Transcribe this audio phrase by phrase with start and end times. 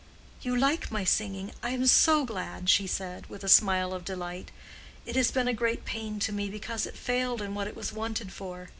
[0.41, 1.51] "You like my singing?
[1.61, 4.49] I am so glad," she said, with a smile of delight.
[5.05, 7.93] "It has been a great pain to me, because it failed in what it was
[7.93, 8.69] wanted for.